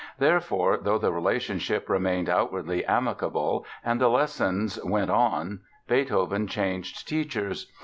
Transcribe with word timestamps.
Therefore, 0.17 0.79
though 0.81 0.97
the 0.97 1.13
relationship 1.13 1.87
remained 1.87 2.27
outwardly 2.27 2.83
amicable 2.85 3.67
and 3.85 4.01
the 4.01 4.09
lessons 4.09 4.83
went 4.83 5.11
on, 5.11 5.59
Beethoven 5.87 6.47
changed 6.47 7.07
teachers. 7.07 7.71